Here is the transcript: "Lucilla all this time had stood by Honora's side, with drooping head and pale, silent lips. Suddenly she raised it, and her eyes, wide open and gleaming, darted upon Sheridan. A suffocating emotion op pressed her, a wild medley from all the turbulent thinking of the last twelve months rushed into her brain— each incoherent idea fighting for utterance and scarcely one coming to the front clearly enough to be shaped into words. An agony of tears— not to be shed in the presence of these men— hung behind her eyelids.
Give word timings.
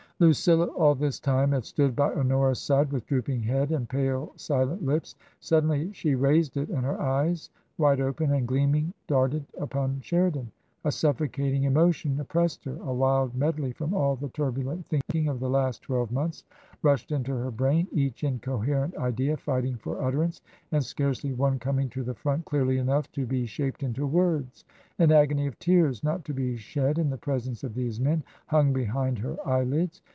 "Lucilla 0.21 0.67
all 0.75 0.93
this 0.93 1.19
time 1.19 1.51
had 1.51 1.65
stood 1.65 1.95
by 1.95 2.13
Honora's 2.13 2.61
side, 2.61 2.91
with 2.91 3.07
drooping 3.07 3.41
head 3.41 3.71
and 3.71 3.89
pale, 3.89 4.31
silent 4.35 4.85
lips. 4.85 5.15
Suddenly 5.39 5.91
she 5.93 6.13
raised 6.13 6.57
it, 6.57 6.69
and 6.69 6.85
her 6.85 7.01
eyes, 7.01 7.49
wide 7.79 7.99
open 7.99 8.31
and 8.31 8.47
gleaming, 8.47 8.93
darted 9.07 9.43
upon 9.57 9.99
Sheridan. 10.01 10.51
A 10.83 10.91
suffocating 10.91 11.63
emotion 11.63 12.19
op 12.19 12.27
pressed 12.27 12.65
her, 12.65 12.75
a 12.83 12.93
wild 12.93 13.33
medley 13.33 13.71
from 13.71 13.95
all 13.95 14.15
the 14.15 14.29
turbulent 14.29 14.85
thinking 14.85 15.27
of 15.27 15.39
the 15.39 15.49
last 15.49 15.81
twelve 15.81 16.11
months 16.11 16.43
rushed 16.83 17.11
into 17.11 17.33
her 17.33 17.49
brain— 17.49 17.87
each 17.91 18.23
incoherent 18.23 18.95
idea 18.97 19.37
fighting 19.37 19.75
for 19.77 20.03
utterance 20.03 20.41
and 20.71 20.83
scarcely 20.83 21.33
one 21.33 21.57
coming 21.57 21.89
to 21.89 22.03
the 22.03 22.15
front 22.15 22.45
clearly 22.45 22.77
enough 22.77 23.11
to 23.13 23.25
be 23.25 23.47
shaped 23.47 23.81
into 23.81 24.05
words. 24.05 24.65
An 24.99 25.11
agony 25.11 25.47
of 25.47 25.57
tears— 25.57 26.03
not 26.03 26.23
to 26.25 26.33
be 26.33 26.57
shed 26.57 26.99
in 26.99 27.09
the 27.09 27.17
presence 27.17 27.63
of 27.63 27.73
these 27.73 27.99
men— 27.99 28.23
hung 28.47 28.71
behind 28.71 29.17
her 29.19 29.37
eyelids. 29.47 30.01